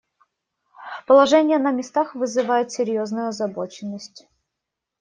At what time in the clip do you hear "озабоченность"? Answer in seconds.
3.27-4.27